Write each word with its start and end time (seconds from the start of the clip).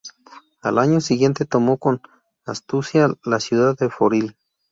Al 0.63 0.79
año 0.79 0.99
siguiente 0.99 1.45
tomó 1.45 1.77
con 1.77 2.01
astucia 2.47 3.09
la 3.23 3.39
ciudad 3.39 3.77
de 3.77 3.91
Forlì. 3.91 4.35